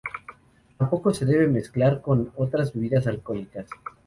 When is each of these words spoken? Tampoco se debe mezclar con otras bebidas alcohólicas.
Tampoco 0.79 1.13
se 1.13 1.25
debe 1.25 1.45
mezclar 1.45 2.01
con 2.01 2.31
otras 2.35 2.73
bebidas 2.73 3.05
alcohólicas. 3.05 3.67